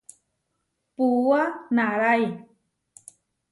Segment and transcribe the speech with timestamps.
[0.95, 1.41] Puúa
[1.75, 2.23] naʼrái.